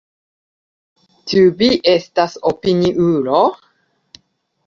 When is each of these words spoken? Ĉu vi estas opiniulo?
Ĉu 1.31 1.43
vi 1.59 1.67
estas 1.93 2.37
opiniulo? 2.53 3.43